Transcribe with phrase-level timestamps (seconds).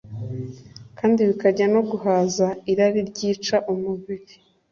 [0.99, 4.33] kandi bikajyana no guhaza irari ryica umubiri,